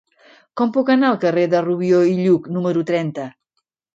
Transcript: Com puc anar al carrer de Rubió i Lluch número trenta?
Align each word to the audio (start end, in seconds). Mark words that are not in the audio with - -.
Com 0.59 0.71
puc 0.77 0.87
anar 0.93 1.11
al 1.11 1.19
carrer 1.25 1.43
de 1.51 1.61
Rubió 1.67 2.01
i 2.13 2.15
Lluch 2.21 2.49
número 2.57 2.83
trenta? 2.93 3.29